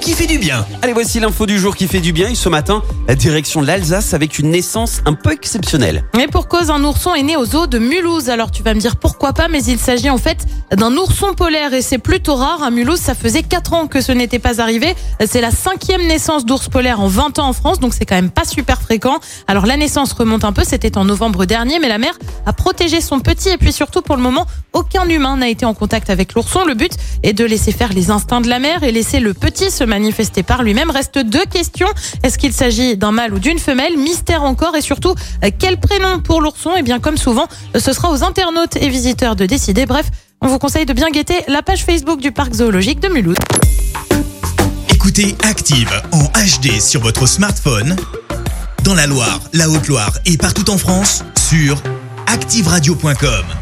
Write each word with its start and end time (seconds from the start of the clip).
Qui 0.00 0.14
fait 0.14 0.26
du 0.26 0.38
bien. 0.38 0.64
Allez, 0.80 0.94
voici 0.94 1.20
l'info 1.20 1.44
du 1.44 1.58
jour 1.58 1.76
qui 1.76 1.88
fait 1.88 2.00
du 2.00 2.12
bien. 2.12 2.28
Et 2.28 2.34
ce 2.34 2.48
matin, 2.48 2.82
direction 3.18 3.60
l'Alsace 3.60 4.14
avec 4.14 4.38
une 4.38 4.50
naissance 4.50 5.02
un 5.04 5.12
peu 5.12 5.32
exceptionnelle. 5.32 6.04
Mais 6.16 6.26
pour 6.26 6.48
cause, 6.48 6.70
un 6.70 6.82
ourson 6.84 7.14
est 7.14 7.22
né 7.22 7.36
au 7.36 7.44
zoo 7.44 7.66
de 7.66 7.78
Mulhouse. 7.78 8.30
Alors 8.30 8.50
tu 8.50 8.62
vas 8.62 8.72
me 8.72 8.80
dire 8.80 8.96
pourquoi 8.96 9.34
pas, 9.34 9.48
mais 9.48 9.62
il 9.64 9.78
s'agit 9.78 10.08
en 10.08 10.16
fait 10.16 10.46
d'un 10.74 10.96
ourson 10.96 11.34
polaire 11.34 11.74
et 11.74 11.82
c'est 11.82 11.98
plutôt 11.98 12.36
rare. 12.36 12.62
À 12.62 12.70
Mulhouse, 12.70 12.98
ça 12.98 13.14
faisait 13.14 13.42
4 13.42 13.74
ans 13.74 13.86
que 13.88 14.00
ce 14.00 14.12
n'était 14.12 14.38
pas 14.38 14.62
arrivé. 14.62 14.94
C'est 15.26 15.42
la 15.42 15.50
cinquième 15.50 16.06
naissance 16.06 16.46
d'ours 16.46 16.68
polaire 16.68 17.00
en 17.00 17.08
20 17.08 17.38
ans 17.38 17.48
en 17.48 17.52
France, 17.52 17.78
donc 17.78 17.92
c'est 17.92 18.06
quand 18.06 18.14
même 18.14 18.30
pas 18.30 18.44
super 18.44 18.80
fréquent. 18.80 19.18
Alors 19.48 19.66
la 19.66 19.76
naissance 19.76 20.12
remonte 20.14 20.44
un 20.44 20.52
peu, 20.52 20.62
c'était 20.64 20.96
en 20.96 21.04
novembre 21.04 21.44
dernier, 21.44 21.78
mais 21.78 21.88
la 21.88 21.98
mère 21.98 22.18
a 22.46 22.54
protégé 22.54 23.02
son 23.02 23.20
petit 23.20 23.50
et 23.50 23.58
puis 23.58 23.72
surtout 23.72 24.00
pour 24.00 24.16
le 24.16 24.22
moment, 24.22 24.46
aucun 24.72 25.06
humain 25.08 25.36
n'a 25.36 25.48
été 25.48 25.66
en 25.66 25.74
contact 25.74 26.08
avec 26.08 26.32
l'ourson. 26.34 26.64
Le 26.64 26.74
but 26.74 26.92
est 27.22 27.34
de 27.34 27.44
laisser 27.44 27.72
faire 27.72 27.92
les 27.92 28.10
instincts 28.10 28.40
de 28.40 28.48
la 28.48 28.60
mère 28.60 28.82
et 28.82 28.92
laisser 28.92 29.20
le 29.20 29.34
petit 29.34 29.57
se 29.66 29.84
manifester 29.84 30.42
par 30.42 30.62
lui-même. 30.62 30.90
Reste 30.90 31.18
deux 31.18 31.44
questions. 31.44 31.88
Est-ce 32.22 32.38
qu'il 32.38 32.52
s'agit 32.52 32.96
d'un 32.96 33.12
mâle 33.12 33.34
ou 33.34 33.38
d'une 33.38 33.58
femelle? 33.58 33.96
Mystère 33.96 34.42
encore 34.42 34.76
et 34.76 34.80
surtout, 34.80 35.14
euh, 35.44 35.50
quel 35.58 35.78
prénom 35.78 36.20
pour 36.20 36.40
l'ourson? 36.40 36.70
Eh 36.78 36.82
bien, 36.82 37.00
comme 37.00 37.16
souvent, 37.16 37.46
euh, 37.74 37.80
ce 37.80 37.92
sera 37.92 38.10
aux 38.10 38.22
internautes 38.22 38.76
et 38.76 38.88
visiteurs 38.88 39.36
de 39.36 39.46
décider. 39.46 39.86
Bref, 39.86 40.06
on 40.40 40.46
vous 40.46 40.58
conseille 40.58 40.86
de 40.86 40.92
bien 40.92 41.10
guetter 41.10 41.42
la 41.48 41.62
page 41.62 41.84
Facebook 41.84 42.20
du 42.20 42.32
parc 42.32 42.54
zoologique 42.54 43.00
de 43.00 43.08
Mulhouse. 43.08 43.36
Écoutez 44.88 45.36
Active 45.42 45.90
en 46.12 46.24
HD 46.24 46.80
sur 46.80 47.00
votre 47.00 47.26
smartphone, 47.26 47.96
dans 48.84 48.94
la 48.94 49.06
Loire, 49.06 49.40
la 49.52 49.68
Haute-Loire 49.68 50.12
et 50.26 50.36
partout 50.36 50.70
en 50.70 50.78
France, 50.78 51.24
sur 51.48 51.82
activeradio.com. 52.26 53.57